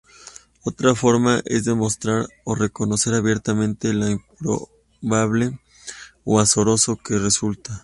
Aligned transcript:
Otra 0.63 0.95
forma 0.95 1.43
es 1.45 1.65
demostrar 1.65 2.25
o 2.43 2.55
reconocer 2.55 3.13
abiertamente 3.13 3.93
lo 3.93 4.09
improbable 4.09 5.59
o 6.23 6.39
azaroso 6.39 6.95
que 6.97 7.19
resulta. 7.19 7.79